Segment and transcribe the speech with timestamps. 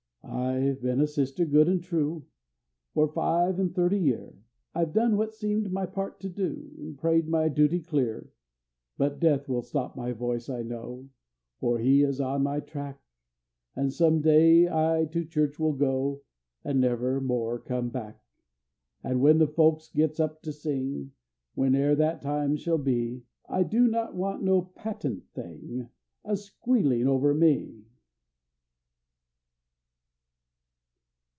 [0.23, 2.25] I've been a sister, good an' true,
[2.93, 4.33] For five an' thirty year;
[4.73, 8.31] I've done what seemed my part to do, An' prayed my duty clear;
[8.97, 11.09] But Death will stop my voice, I know,
[11.59, 13.01] For he is on my track;
[13.75, 16.21] And some day I to church will go,
[16.63, 18.21] And never more come back;
[19.03, 21.11] And when the folks gets up to sing
[21.55, 25.89] Whene'er that time shall be I do not want no patent thing
[26.23, 27.87] A squealin' over me!